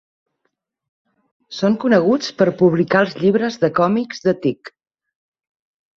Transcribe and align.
Són 1.57 1.77
coneguts 1.83 2.31
per 2.41 2.49
publicar 2.63 3.05
els 3.05 3.15
llibres 3.23 3.61
de 3.65 3.73
còmics 3.81 4.25
The 4.29 4.37
Tick. 4.47 4.73